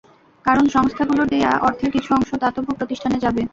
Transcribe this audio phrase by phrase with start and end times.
[0.45, 3.41] কারণ সংস্থাগুলোর দেয়া অর্থের কিছু অংশ দাতব্য প্রতিষ্ঠানে যাবে।